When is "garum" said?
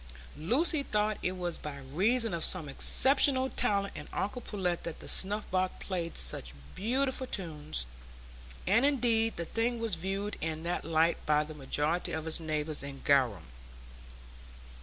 13.05-13.43